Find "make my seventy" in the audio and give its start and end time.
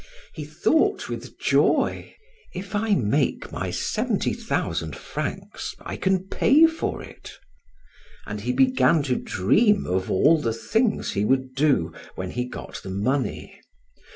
2.95-4.33